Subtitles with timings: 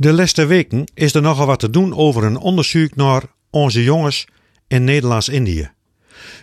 [0.00, 4.26] De laatste weken is er nogal wat te doen over een onderzoek naar onze jongens
[4.66, 5.70] in Nederlands-Indië.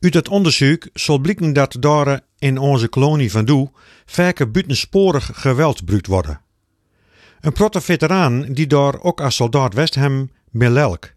[0.00, 3.70] Uit het onderzoek zal blijken dat daar in onze kolonie van Doe
[4.06, 6.40] vaker buitensporig geweld gebruikt worden.
[7.40, 11.12] Een protte veteraan die daar ook als soldaat west hem belelk.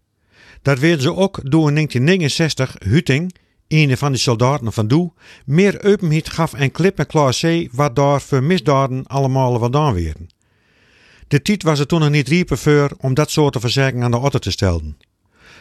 [0.62, 3.34] Dat werden ze ook door in 1969 Huting,
[3.68, 5.12] een van die soldaten van Doe,
[5.44, 10.28] meer openheid gaf en klip en klaar wat daar voor misdaden allemaal vandaan werden.
[11.28, 14.38] De tijd was het toen nog niet riepen om dat soort verzekeringen aan de orde
[14.38, 14.96] te stellen.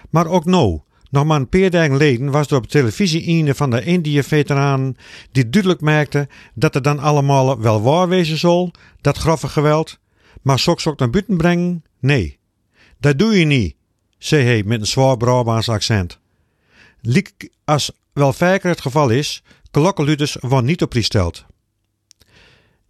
[0.09, 3.69] Maar ook nou, nog maar een paar dagen geleden was er op televisie een van
[3.69, 4.97] de Indië-veteranen
[5.31, 9.99] die duidelijk maakte dat het dan allemaal wel waar wezen zal, dat grove geweld,
[10.41, 11.83] maar soks ook naar buiten brengen?
[11.99, 12.39] Nee,
[12.99, 13.75] dat doe je niet,
[14.17, 16.19] zei hij met een zwaar Brabants accent.
[17.01, 21.45] Liek als wel vaker het geval is, klokkenluiders worden niet op stelt.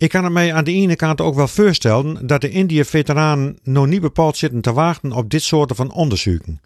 [0.02, 3.88] Ik kan het mij aan de ene kant ook wel voorstellen dat de Indië-veteranen nog
[3.88, 6.62] niet bepaald zitten te wachten op dit soort van onderzoeken.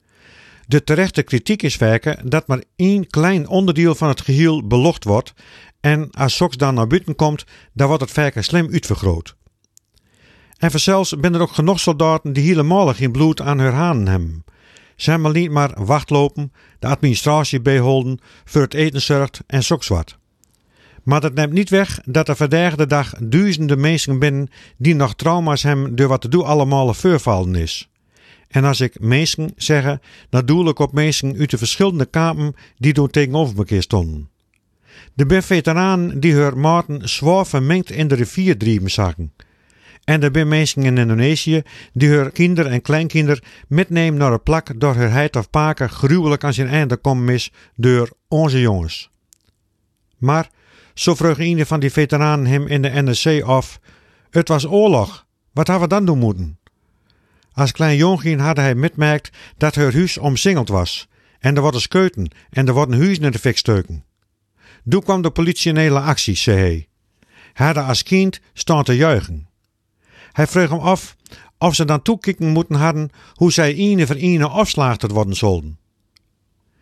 [0.67, 5.33] De terechte kritiek is vaak dat maar één klein onderdeel van het geheel belocht wordt
[5.79, 9.35] en als soks dan naar buiten komt, dan wordt het vaak slim uitvergroot.
[10.57, 14.43] En vanzelfs ben er ook genoeg soldaten die helemaal geen bloed aan hun hanen hebben.
[14.95, 20.17] Zijn maar niet maar wachtlopen, de administratie bijhouden, voor het eten zorgt en soks wat.
[21.05, 25.15] Maar dat neemt niet weg dat er vandaag de dag duizenden mensen binnen die nog
[25.15, 27.89] trauma's hebben door wat te doen allemaal voorvallen is.
[28.47, 32.93] En als ik mensen zeggen, dan doe ik op mensen uit de verschillende kampen die
[32.93, 34.29] door tegenover elkaar stonden.
[35.13, 39.33] De ben veteranen die hun maten zwaar vermengd in de rivier drijven zagen.
[40.03, 41.61] En er zijn mensen in Indonesië
[41.93, 46.43] die hun kinderen en kleinkinderen metnemen naar een plak door hun heid of paken gruwelijk
[46.43, 49.09] aan zijn einde komen is door onze jongens.
[50.17, 50.49] Maar,
[50.95, 53.79] zo vroeg een van die veteranen hem in de NRC af,
[54.29, 56.59] het was oorlog, wat hadden we dan doen moeten?
[57.53, 61.07] Als klein jongetje had hij metmerkt dat haar huis omsingeld was.
[61.39, 64.05] En er worden skeuten en er worden huizen in de fik steuken.
[64.89, 66.87] Toen kwam de politie in hele actie, zei hij.
[67.53, 69.47] Hij had als kind staan te juichen.
[70.31, 71.15] Hij vroeg hem af
[71.57, 75.79] of ze dan toekikken moeten hadden hoe zij ene voor ene afslaagd worden zouden.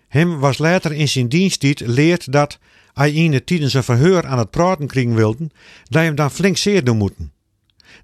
[0.07, 2.59] Hem was later in zijn diensttijd leerd dat,
[2.93, 5.51] als ene tijdens een verheur aan het praten kringen wilden,
[5.83, 7.31] dat hem dan flink zeer doen moeten.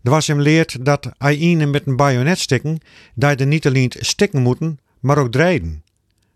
[0.04, 2.78] Er was hem leerd dat als met een bajonet stikken,
[3.16, 5.84] dat er niet alleen stikken moeten, maar ook drijden.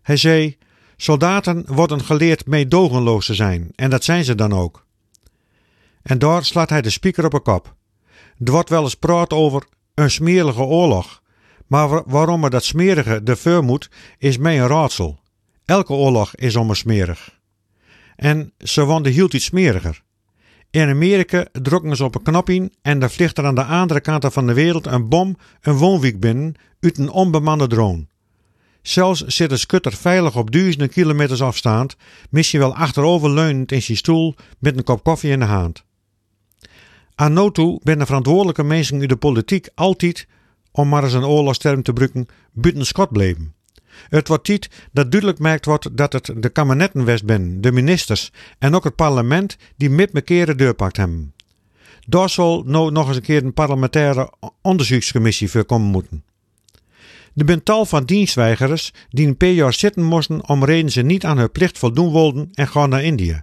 [0.02, 0.56] Hij zei,
[0.96, 4.84] soldaten worden geleerd meedogenloos te zijn, en dat zijn ze dan ook.
[6.02, 7.74] En daar slaat hij de speaker op een kop.
[8.44, 11.22] Er wordt wel eens praat over een smerige oorlog.
[11.66, 15.18] Maar waarom er dat smerige de voor moet, is mij een raadsel.
[15.64, 17.38] Elke oorlog is om smerig.
[18.16, 20.02] En ze wonden hield iets smeriger.
[20.70, 24.26] In Amerika drukken ze op een knopje en dan vliegt er aan de andere kant
[24.28, 28.06] van de wereld een bom een woonwijk binnen uit een onbemande drone.
[28.82, 31.96] Zelfs zit de skutter veilig op duizenden kilometers afstand,
[32.30, 35.84] misschien wel achteroverleunend in zijn stoel met een kop koffie in de hand.
[37.14, 40.26] Aan no toe ben de verantwoordelijke mensen in de politiek altijd,
[40.70, 43.53] om maar eens een oorlogsterm te gebruiken, buiten schot bleven.
[44.08, 48.74] Het wordt tijd dat duidelijk maakt wordt dat het de kabinetten west de ministers en
[48.74, 51.34] ook het parlement die met mekaar deurpakt hebben.
[52.06, 54.32] Daar zal nog eens een keer een parlementaire
[54.62, 56.24] onderzoekscommissie voor komen moeten.
[57.34, 61.24] Er zijn tal van dienstweigers die een paar jaar zitten moesten om reden ze niet
[61.24, 63.42] aan hun plicht voldoen wilden en gaan naar Indië.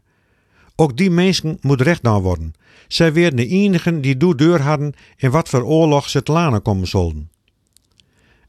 [0.76, 2.54] Ook die mensen moet recht naar worden.
[2.88, 6.62] Zij werden de enigen die doe deur hadden in wat voor oorlog ze te lanen
[6.62, 7.30] komen zouden.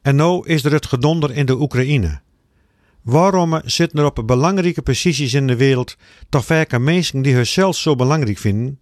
[0.02, 2.20] En nou is er het gedonder in de Oekraïne.
[3.02, 5.96] Waarom zitten er op belangrijke posities in de wereld
[6.28, 8.78] toch vaak mensen die zichzelf zo belangrijk vinden?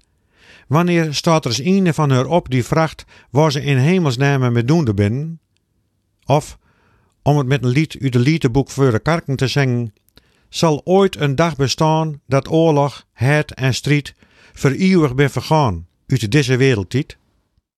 [0.68, 4.68] Wanneer staat er eens een van haar op die vraagt waar ze in hemelsnaam met
[4.68, 5.40] doende binnen?
[6.24, 6.58] Of,
[7.22, 9.92] om het met een lied uit de liedeboek voor de karken te zingen,
[10.48, 14.14] zal ooit een dag bestaan dat oorlog, het en strijd
[14.52, 17.18] voor eeuwig ben vergaan uit deze wereldtijd?